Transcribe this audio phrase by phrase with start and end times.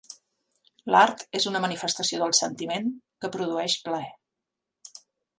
[0.93, 2.87] L'art és una manifestació del sentiment,
[3.25, 4.99] que produeix plaer.